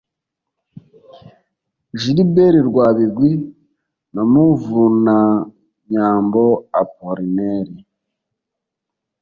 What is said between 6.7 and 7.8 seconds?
Apollinaire